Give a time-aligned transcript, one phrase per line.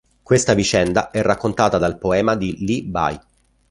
[0.23, 3.19] Questa vicenda è raccontata dal poema di Li Bai.